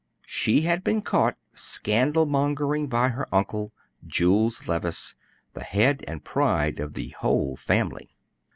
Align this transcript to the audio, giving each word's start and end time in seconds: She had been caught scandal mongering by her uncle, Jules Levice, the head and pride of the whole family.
She 0.25 0.61
had 0.61 0.83
been 0.83 1.03
caught 1.03 1.37
scandal 1.53 2.25
mongering 2.25 2.87
by 2.87 3.09
her 3.09 3.27
uncle, 3.31 3.71
Jules 4.07 4.63
Levice, 4.67 5.13
the 5.53 5.61
head 5.61 6.03
and 6.07 6.23
pride 6.25 6.79
of 6.79 6.95
the 6.95 7.09
whole 7.19 7.55
family. 7.55 8.15